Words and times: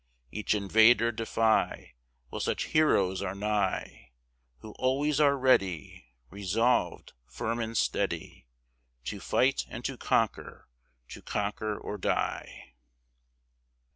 Each 0.31 0.55
invader 0.55 1.11
defy, 1.11 1.93
While 2.29 2.39
such 2.39 2.63
heroes 2.73 3.21
are 3.21 3.35
nigh, 3.35 4.09
Who 4.61 4.71
always 4.79 5.19
are 5.19 5.37
ready, 5.37 6.07
Resolved, 6.31 7.13
firm, 7.27 7.59
and 7.59 7.77
steady 7.77 8.47
To 9.03 9.19
fight, 9.19 9.67
and 9.69 9.85
to 9.85 9.97
conquer, 9.99 10.67
to 11.09 11.21
conquer 11.21 11.77
or 11.77 11.99
die. 11.99 12.73